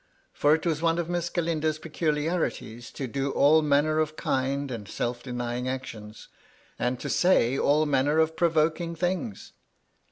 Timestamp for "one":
0.81-0.97